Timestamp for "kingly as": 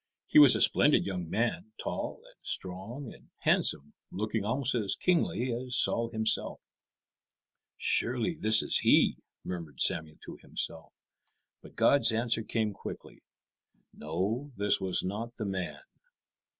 4.95-5.75